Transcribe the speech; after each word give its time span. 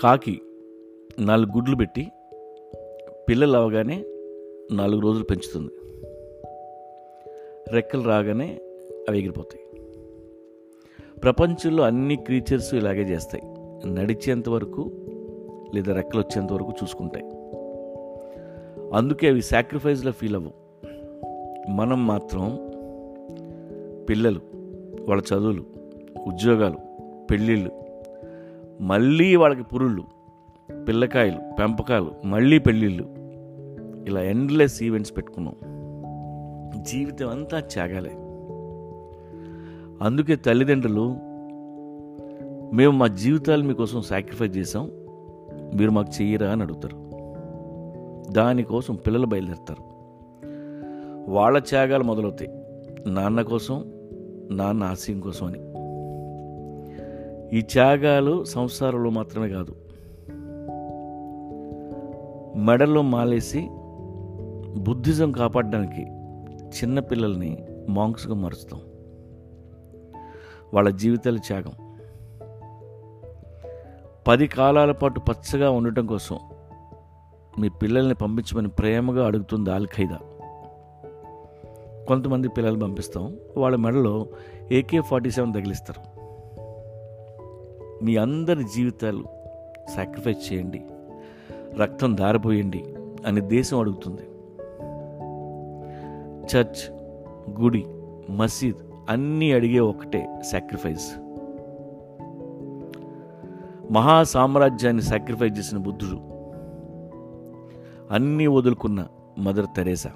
కాకి 0.00 0.40
నాలుగు 1.18 1.46
గుడ్లు 1.46 1.76
పెట్టి 1.76 2.12
పిల్లలు 3.28 3.56
అవగానే 3.56 4.04
నాలుగు 4.72 5.00
రోజులు 5.00 5.24
పెంచుతుంది. 5.24 5.72
రెక్కలు 7.74 8.02
రాగానే 8.02 8.60
అవి 9.08 9.18
ఎగిరిపోతాయి. 9.18 9.82
ప్రపంచంలో 11.20 11.84
అన్ని 11.84 12.16
క్రీచర్స్ 12.16 12.74
ఇలాగే 12.74 13.02
చేస్తాయి. 13.02 13.44
నడిచేంత 13.94 14.48
వరకు 14.48 14.90
లేదా 15.74 15.94
రెక్కలు 15.94 16.20
వచ్చేంత 16.20 16.52
వరకు 16.52 16.72
చూసుకుంటాయి. 16.82 17.24
అందుకే 18.94 19.28
అవి 19.28 19.42
సాక్రిఫైస్లో 19.42 20.12
ఫీల్ 20.12 20.34
అవ్వవు. 20.34 20.62
మనం 21.70 22.06
మాత్రం 22.06 22.72
పిల్లలు 24.08 24.40
వాళ్ళ 25.08 25.22
చదువులు 25.34 25.64
ఉద్యోగాలు 26.26 26.78
పెళ్ళిళ్ళు 27.30 27.70
మళ్ళీ 28.82 29.36
వాళ్ళకి 29.36 29.62
పురుళ్ళు 29.62 30.02
పిల్లకాయలు 30.84 31.54
పెంపకాలు 31.60 32.12
మళ్ళీ 32.24 32.58
పెళ్ళిళ్ళు. 32.58 33.04
ఇలా 34.06 34.20
ఎండ్లెస్ 34.20 34.82
ఈవెంట్స్ 34.82 35.16
పెట్టుకున్నాం. 35.16 35.56
జీవితం 36.82 37.28
అంతా 37.28 37.60
త్యాగాలే. 37.60 38.10
అందుకే 40.04 40.36
తల్లిదండ్రులు 40.36 41.16
మేము 42.74 42.90
మా 42.90 43.06
జీవితాలు 43.06 43.62
మీకోసం 43.62 44.02
సాక్రిఫైస్ 44.02 44.56
చేసాం 44.56 44.90
మీరు 45.74 45.90
మాకు 45.90 46.22
చెయ్యరా 46.22 46.50
అని 46.50 46.62
అడుగుతారు. 46.62 47.10
దానికోసం 48.32 48.94
పిల్లలు 48.94 49.26
బయలుదేరుతారు. 49.26 49.82
వాళ్ళ 51.30 51.58
త్యాగాలు 51.58 52.04
మొదలవుతాయి. 52.04 52.50
నాన్న 53.06 53.42
కోసం 53.42 53.84
నాన్న 54.50 54.84
ఆశయం 54.84 55.20
కోసం 55.20 55.46
అని. 55.46 55.71
ఈ 57.52 57.60
త్యాగాలు 57.60 58.44
సంసారంలో 58.44 59.10
మాత్రమే 59.10 59.48
కాదు. 59.48 59.74
మెడల్లో 62.58 63.02
మాలేసి 63.02 63.68
బుద్ధిజం 64.78 65.32
కాపాడడానికి 65.32 66.02
చిన్నపిల్లల్ని 66.66 67.58
మాంక్స్గా 67.88 68.34
మారుస్తాం. 68.34 68.80
వాళ్ళ 70.74 70.90
జీవితాల 70.90 71.36
త్యాగం. 71.36 71.72
పది 74.28 74.46
కాలాల 74.46 74.92
పాటు 74.92 75.20
పచ్చగా 75.20 75.70
ఉండటం 75.70 76.06
కోసం 76.06 76.38
మీ 77.58 77.68
పిల్లల్ని 77.68 78.14
పంపించమని 78.14 78.68
ప్రేమగా 78.68 79.26
అడుగుతుంది 79.26 79.70
ఆల్ 79.70 79.86
ఖైదా. 79.86 80.18
కొంతమంది 82.08 82.48
పిల్లలు 82.48 82.78
పంపిస్తాం. 82.78 83.36
వాళ్ళ 83.56 83.76
మెడలో 83.76 84.26
ఏకే 84.72 85.00
ఫార్టీ 85.00 85.30
సెవెన్ 85.30 85.54
తగిలిస్తారు. 85.54 86.21
మీ 88.02 88.16
అందరి 88.16 88.64
జీవితాలు 88.64 89.24
సాక్రిఫైస్ 89.96 90.52
చేయండి. 90.52 90.84
రక్తం 91.76 92.16
దారిపోయండి 92.16 92.84
అని 93.26 93.40
దేశం 93.40 93.78
అడుగుతుంది. 93.78 94.20
చర్చ్ 96.42 96.92
గుడి 97.60 97.86
మసీద్ 98.30 98.76
అన్నీ 99.08 99.52
అడిగే 99.52 99.80
ఒకటే 99.80 100.42
సాక్రిఫైస్ 100.52 101.16
మహా 103.92 104.22
సామ్రాజ్యాన్ని 104.22 105.02
సాక్రిఫైస్ 105.02 105.58
చేసిన 105.58 105.78
బుద్ధుడు. 105.78 106.20
అన్నీ 108.10 108.46
వదులుకున్న 108.46 109.06
మదర్ 109.38 109.66
తెరేసా. 109.76 110.10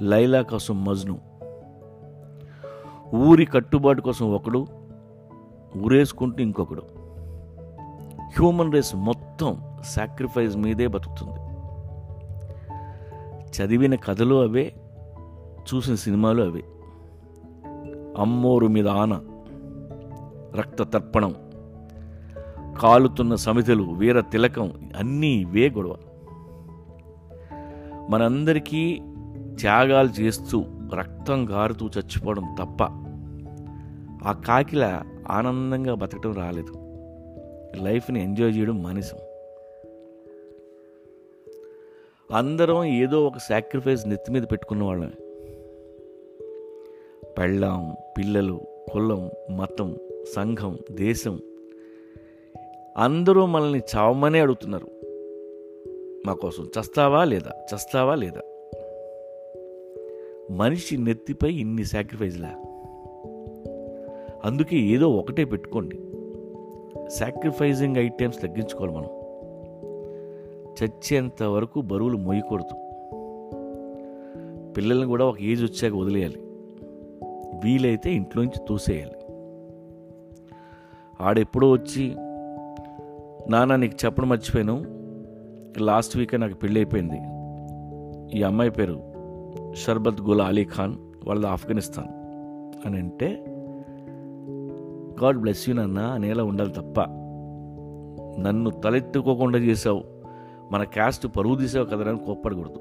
లైలా 0.00 0.42
కోసం 0.42 0.84
మజ్ను. 0.84 1.18
ఊరి 3.14 3.44
కట్టుబాటు 3.44 4.02
కోసం 4.02 4.34
ఒకడు 4.34 4.83
ఊరేసుకుంటూ 5.78 6.42
ఇంకొకడు. 6.42 6.82
హ్యూమన్ 8.38 8.72
రేస్ 8.72 8.96
మొత్తం 8.96 9.62
సాక్రిఫైస్ 9.84 10.56
మీదే 10.56 10.86
బతుకుతుంది. 10.86 11.40
చదివిన 13.56 13.94
కథలు 13.94 14.42
అవే 14.42 14.74
చూసిన 15.74 15.94
సినిమాలు 15.94 16.42
అవే. 16.42 16.64
అమ్మోరు 18.18 18.66
మీద 18.66 18.88
ఆన 18.88 19.20
రక్త 20.54 20.82
తర్పణం 20.82 21.34
కాలుతున్న 22.80 23.34
సమితలు 23.34 23.82
వీర 23.82 24.20
తిలకం 24.20 24.72
అన్నీ 24.96 25.28
ఇవే 25.28 25.70
గొడవ. 25.70 25.96
మనందరికీ 28.10 29.02
త్యాగాలు 29.60 30.08
చేస్తూ 30.08 30.64
రక్తం 30.94 31.50
గారుతూ 31.50 31.86
చచ్చిపోవడం 31.86 32.56
తప్ప 32.58 32.82
ఆ 34.28 34.32
కాకిల 34.32 35.02
ఆనందంగా 35.28 35.94
బతకడం 35.94 36.32
రాలేదు. 36.32 36.72
లైఫ్ని 37.82 38.22
ఎంజాయ్ 38.22 38.58
చేయడం 38.58 38.82
మనిషి 38.82 39.16
అందరం 42.32 42.84
ఏదో 42.84 43.26
ఒక 43.26 43.38
సాక్రిఫైస్ 43.38 44.08
నెత్తి 44.08 44.32
మీద 44.32 44.42
పెట్టుకున్న 44.50 44.84
వాళ్ళమే. 44.84 45.12
పెళ్ళాం 47.38 47.96
పిల్లలు 48.18 48.60
కులం 48.92 49.30
మతం 49.56 49.96
సంఘం 50.34 50.78
దేశం. 50.90 51.40
అందరూ 52.96 53.46
మనల్ని 53.46 53.80
చావమనే 53.96 54.40
అడుగుతున్నారు. 54.40 54.88
మా 56.26 56.32
కోసం 56.32 56.70
చస్తావా 56.80 57.24
లేదా? 57.24 57.50
చస్తావా 57.74 58.14
లేదా? 58.14 58.40
మనిషి 60.50 60.96
నెత్తిపై 60.96 61.52
ఇన్ని 61.52 61.84
సాక్రిఫైజ్లా 61.84 62.73
అందుకే 64.44 64.76
ఏదో 64.76 65.10
ఒకటే 65.10 65.44
పెట్టుకోండి. 65.44 65.98
సాక్రిఫైజింగ్ 67.10 67.96
ఐటమ్స్ 67.96 68.42
తగ్గించుకోవాలి 68.42 68.94
మనం. 68.94 69.08
చచ్చేంత 70.84 71.42
వరకు 71.42 71.80
బరువులు 71.80 72.16
మోయకూడదు. 72.16 72.74
పిల్లల్ని 74.72 75.06
కూడా 75.06 75.24
ఒక 75.24 75.42
ఏజ్ 75.42 75.64
వచ్చాక 75.64 75.92
వదిలేయాలి. 75.92 76.38
వీలైతే 77.64 78.12
ఇంట్లోంచి 78.12 78.66
తోసేయాలి. 78.68 79.16
ఆడెప్పుడో 81.20 81.70
వచ్చి 81.70 82.14
నాన్న 83.50 83.76
నీకు 83.76 83.96
చెప్పడం 84.04 84.28
మర్చిపోయాను. 84.28 84.84
లాస్ట్ 85.82 86.16
వీకే 86.16 86.36
నాకు 86.36 86.54
పెళ్ళి 86.54 86.80
అయిపోయింది. 86.80 87.20
ఈ 88.38 88.42
అమ్మాయి 88.42 88.70
పేరు 88.70 89.00
షర్బత్ 89.74 90.20
గుల్ 90.20 90.40
అలీ 90.40 90.64
ఖాన్ 90.64 90.94
వాళ్ళది 91.26 91.46
ఆఫ్ఘనిస్తాన్. 91.46 92.08
అని 92.86 92.96
అంటే 92.96 93.53
గాడ్ 95.22 95.38
బ్లెస్ 95.38 95.68
యూ 95.68 95.74
నాన్న. 95.74 95.98
అనేలా 95.98 96.44
ఉండాలి 96.44 96.72
తప్ప. 96.72 97.00
నన్ను 98.40 98.70
తలెత్తుకోకుండా 98.70 99.58
చేసావు 99.58 100.04
మన 100.72 100.82
క్యాస్ట్ 100.84 101.26
పరువు 101.26 101.56
తీసావు 101.56 101.86
కదా 101.86 102.10
అని 102.10 102.18
కోప్పడకూడదు. 102.18 102.80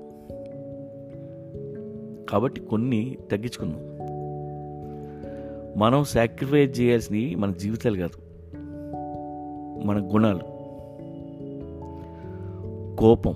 కాబట్టి 2.30 2.62
కొన్ని 2.62 3.18
తగ్గించుకుందాం. 3.32 3.94
మనం 5.78 6.04
సాక్రిఫైస్ 6.04 6.80
చేయాల్సినవి 6.80 7.36
మన 7.36 7.52
జీవితాలు 7.52 7.98
కాదు. 7.98 8.22
మన 9.88 10.10
గుణాలు. 10.14 10.54
కోపం 12.96 13.34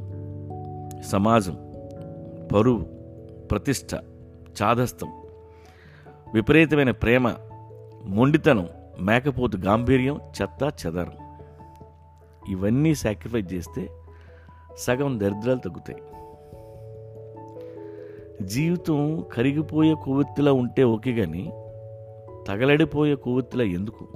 సమాజం 1.08 1.58
పరువు 2.54 2.86
ప్రతిష్ట 3.52 3.94
చాదస్తం 4.64 5.08
విపరీతమైన 6.34 6.92
ప్రేమ 6.92 7.34
మొండితనం 8.06 8.68
మేకపోతు 9.00 9.58
గాంభీర్యం 9.58 10.20
చెత్త 10.42 10.86
చెదరం. 10.86 11.12
ఇవన్నీ 12.50 12.96
సాక్రిఫైస్ 12.96 13.54
చేస్తే 13.54 13.90
సగం 14.78 15.20
దరిద్రాలు 15.20 15.60
తగ్గుతాయి. 15.60 16.02
జీవితం 18.48 19.26
కరిగిపోయే 19.34 19.94
కొవ్వొత్తిలా 19.94 20.54
ఉంటే 20.54 20.84
ఓకే 20.84 21.14
కానీ 21.14 21.44
తగలడిపోయే 22.48 23.16
కొవ్వొత్తిలా 23.16 23.64
ఎందుకు? 23.64 24.08